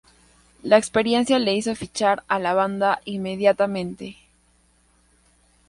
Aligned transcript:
La 0.63 0.79
experiencia 0.79 1.37
le 1.37 1.53
hizo 1.53 1.75
fichar 1.75 2.23
a 2.27 2.39
la 2.39 2.55
banda 2.55 3.01
inmediatamente. 3.05 4.17